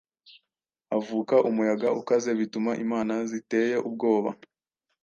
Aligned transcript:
havuka 0.91 1.35
umuyaga 1.49 1.89
ukaze 2.01 2.29
bituma 2.39 2.71
imana 2.83 3.13
ziteye 3.29 3.75
ubwoba 3.87 4.29